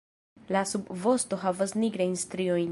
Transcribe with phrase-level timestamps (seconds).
[0.55, 2.69] La subvosto havas nigrajn striojn.